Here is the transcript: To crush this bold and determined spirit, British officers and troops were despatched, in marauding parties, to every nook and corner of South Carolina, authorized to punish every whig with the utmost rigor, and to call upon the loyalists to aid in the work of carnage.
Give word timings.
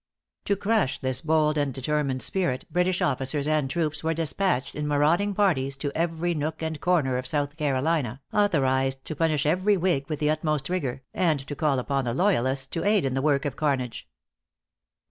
To 0.45 0.55
crush 0.55 0.97
this 0.97 1.21
bold 1.21 1.59
and 1.59 1.71
determined 1.71 2.23
spirit, 2.23 2.65
British 2.71 3.03
officers 3.03 3.47
and 3.47 3.69
troops 3.69 4.03
were 4.03 4.15
despatched, 4.15 4.73
in 4.73 4.87
marauding 4.87 5.35
parties, 5.35 5.77
to 5.77 5.91
every 5.95 6.33
nook 6.33 6.63
and 6.63 6.81
corner 6.81 7.19
of 7.19 7.27
South 7.27 7.55
Carolina, 7.55 8.19
authorized 8.33 9.05
to 9.05 9.15
punish 9.15 9.45
every 9.45 9.77
whig 9.77 10.09
with 10.09 10.17
the 10.17 10.31
utmost 10.31 10.69
rigor, 10.69 11.03
and 11.13 11.45
to 11.45 11.55
call 11.55 11.77
upon 11.77 12.05
the 12.05 12.15
loyalists 12.15 12.65
to 12.65 12.83
aid 12.83 13.05
in 13.05 13.13
the 13.13 13.21
work 13.21 13.45
of 13.45 13.55
carnage. 13.55 14.07